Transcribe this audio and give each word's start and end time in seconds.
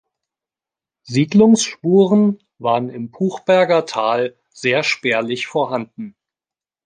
Siedlungsspuren 1.03 2.39
waren 2.57 2.89
im 2.89 3.11
Puchberger 3.11 3.85
Tal 3.85 4.35
sehr 4.49 4.81
spärlich 4.81 5.45
vorhanden. 5.45 6.15